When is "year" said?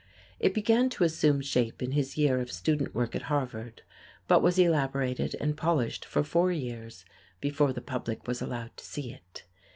2.17-2.39